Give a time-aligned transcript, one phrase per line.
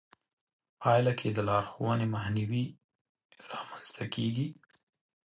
[0.81, 2.63] پايله کې د لارښوونې مخنيوی
[3.51, 4.47] رامنځته کېږي.